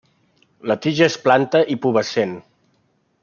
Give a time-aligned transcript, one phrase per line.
[0.71, 2.35] La tija és planta i pubescent.